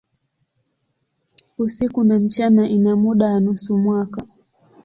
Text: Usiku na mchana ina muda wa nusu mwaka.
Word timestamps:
Usiku 1.57 2.03
na 2.03 2.19
mchana 2.19 2.69
ina 2.69 2.95
muda 2.95 3.25
wa 3.25 3.39
nusu 3.39 3.77
mwaka. 3.77 4.23